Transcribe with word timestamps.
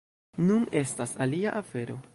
Nun 0.51 0.65
estas 0.81 1.15
alia 1.27 1.57
afero. 1.63 2.03